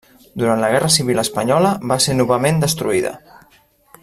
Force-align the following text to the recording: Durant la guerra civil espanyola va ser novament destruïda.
Durant 0.43 0.63
la 0.63 0.71
guerra 0.75 0.89
civil 0.95 1.23
espanyola 1.25 1.75
va 1.93 2.01
ser 2.07 2.17
novament 2.23 2.61
destruïda. 2.65 3.17